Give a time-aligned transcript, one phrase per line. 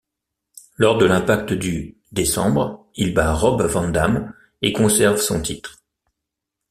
[0.77, 5.83] Lors de l'Impact du décembre, il bat Rob Van Dam et conserve son titre.